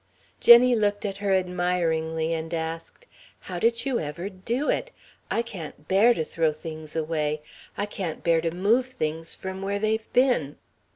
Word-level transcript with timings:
Jenny 0.39 0.75
looked 0.75 1.05
at 1.05 1.17
her 1.17 1.31
admiringly, 1.31 2.33
and 2.33 2.51
asked: 2.55 3.05
"How 3.41 3.59
did 3.59 3.85
you 3.85 3.99
ever 3.99 4.29
do 4.29 4.67
it? 4.67 4.89
I 5.29 5.43
can't 5.43 5.87
bear 5.87 6.15
to 6.15 6.23
throw 6.25 6.53
things 6.53 6.95
away. 6.95 7.43
I 7.77 7.85
can't 7.85 8.23
bear 8.23 8.41
to 8.41 8.49
move 8.49 8.87
things 8.87 9.35
from 9.35 9.61
where 9.61 9.77
they've 9.77 10.11
been." 10.11 10.57